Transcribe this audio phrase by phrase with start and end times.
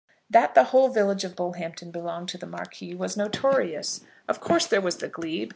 [0.31, 4.01] That the whole village of Bullhampton belonged to the Marquis was notorious.
[4.27, 5.49] Of course there was the glebe.